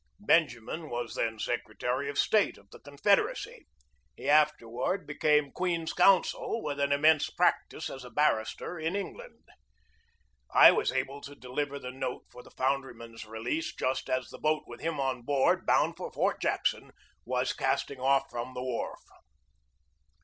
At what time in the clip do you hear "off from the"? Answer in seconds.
17.99-18.63